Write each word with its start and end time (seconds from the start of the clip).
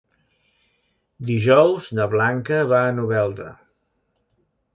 Dijous 1.27 1.89
na 1.99 2.07
Blanca 2.15 2.59
va 2.73 2.81
a 2.87 2.97
Novelda. 3.01 3.47